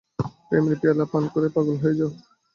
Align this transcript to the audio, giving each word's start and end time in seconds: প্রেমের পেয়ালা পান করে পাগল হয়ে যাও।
প্রেমের 0.47 0.75
পেয়ালা 0.81 1.05
পান 1.11 1.23
করে 1.33 1.47
পাগল 1.55 1.75
হয়ে 1.83 1.97
যাও। 1.99 2.11